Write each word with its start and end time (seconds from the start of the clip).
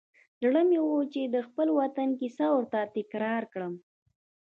زړه 0.41 0.61
مې 0.69 0.79
و 0.83 0.89
چې 1.13 1.21
د 1.33 1.35
خپل 1.47 1.67
وطن 1.79 2.09
کیسه 2.19 2.45
ورته 2.55 2.79
تکرار 2.95 3.43
کړم. 3.53 3.73